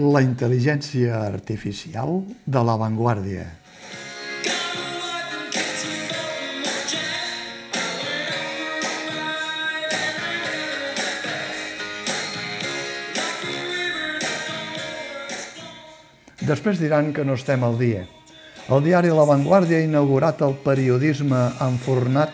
[0.00, 3.42] La intel·ligència artificial de l'avantguàrdia.
[16.40, 18.06] Després diran que no estem al dia.
[18.72, 22.32] El diari La Vanguardia ha inaugurat el periodisme enfornat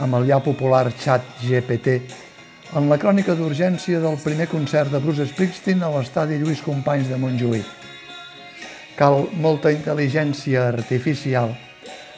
[0.00, 2.27] amb el ja popular xat GPT
[2.76, 7.16] en la crònica d'urgència del primer concert de Bruce Springsteen a l'estadi Lluís Companys de
[7.16, 7.64] Montjuïc.
[8.98, 11.54] Cal molta intel·ligència artificial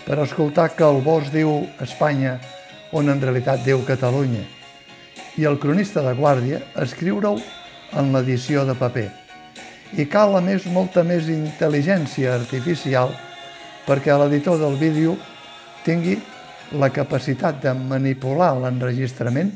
[0.06, 2.38] per escoltar que el bosc diu Espanya
[2.96, 4.42] on en realitat diu Catalunya
[5.38, 7.36] i el cronista de Guàrdia escriure-ho
[8.00, 9.06] en l'edició de paper
[10.02, 13.14] i cal a més molta més intel·ligència artificial
[13.86, 15.14] perquè l'editor del vídeo
[15.86, 16.18] tingui
[16.74, 19.54] la capacitat de manipular l'enregistrament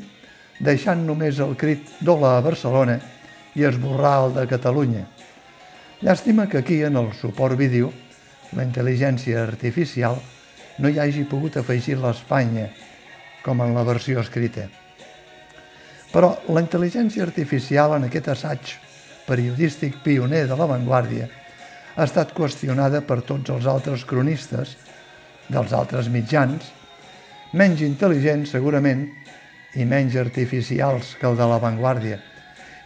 [0.59, 2.99] deixant només el crit d'Ola a Barcelona
[3.55, 5.05] i esborrar el de Catalunya.
[6.03, 7.91] Llàstima que aquí, en el suport vídeo,
[8.55, 10.19] la intel·ligència artificial
[10.79, 12.69] no hi hagi pogut afegir l'Espanya,
[13.43, 14.67] com en la versió escrita.
[16.11, 18.75] Però la intel·ligència artificial en aquest assaig
[19.25, 21.27] periodístic pioner de l'avantguàrdia,
[21.95, 24.75] ha estat qüestionada per tots els altres cronistes
[25.47, 26.67] dels altres mitjans,
[27.55, 29.07] menys intel·ligents segurament
[29.75, 32.19] i menys artificials que el de l'avantguàrdia,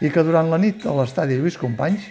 [0.01, 2.07] i que durant la nit a l'estadi Lluís Companys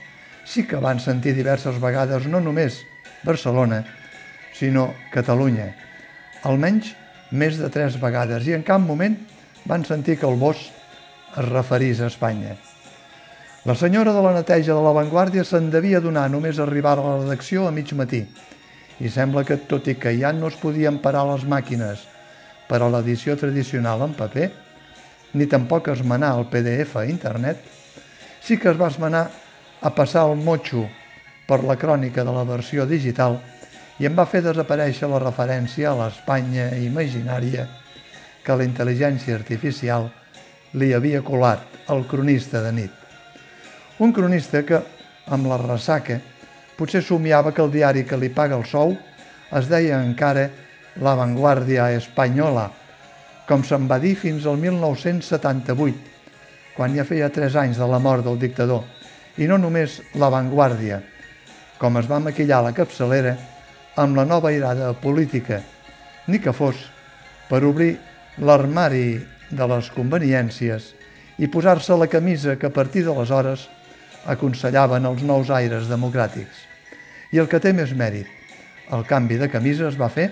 [0.48, 2.82] sí que van sentir diverses vegades no només
[3.24, 3.82] Barcelona,
[4.54, 5.72] sinó Catalunya,
[6.48, 6.94] almenys
[7.30, 9.16] més de tres vegades, i en cap moment
[9.68, 10.70] van sentir que el bosc
[11.36, 12.56] es referís a Espanya.
[13.68, 17.66] La senyora de la neteja de l'avantguàrdia se'n devia donar només arribar a la redacció
[17.68, 18.22] a mig matí
[18.98, 22.06] i sembla que, tot i que ja no es podien parar les màquines
[22.68, 24.48] per a l'edició tradicional en paper,
[25.34, 27.60] ni tampoc esmenar el PDF a internet,
[28.40, 29.28] sí que es va esmenar
[29.80, 30.86] a passar el motxo
[31.48, 33.38] per la crònica de la versió digital
[33.98, 37.66] i em va fer desaparèixer la referència a l'Espanya imaginària
[38.44, 40.08] que la intel·ligència artificial
[40.78, 42.92] li havia colat al cronista de nit.
[43.98, 44.80] Un cronista que,
[45.26, 46.20] amb la ressaca,
[46.78, 48.94] potser somiava que el diari que li paga el sou
[49.58, 50.48] es deia encara
[51.02, 52.68] La Vanguardia Espanyola,
[53.48, 56.16] com se'n va dir fins al 1978,
[56.76, 58.84] quan ja feia tres anys de la mort del dictador,
[59.40, 61.00] i no només La Vanguardia,
[61.80, 63.36] com es va maquillar la capçalera
[63.96, 65.62] amb la nova irada política,
[66.28, 66.76] ni que fos
[67.48, 67.94] per obrir
[68.44, 69.16] l'armari
[69.48, 70.92] de les conveniències
[71.38, 73.64] i posar-se la camisa que a partir d'aleshores
[74.28, 76.66] aconsellaven els nous aires democràtics.
[77.32, 78.28] I el que té més mèrit,
[78.92, 80.28] el canvi de camisa es va fer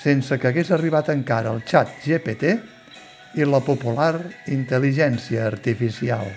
[0.00, 2.56] sense que hagués arribat encara el xat GPT
[3.38, 4.14] i la popular
[4.54, 6.28] intel·ligència artificial.